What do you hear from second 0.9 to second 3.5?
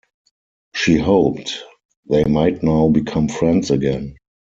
hoped they might now become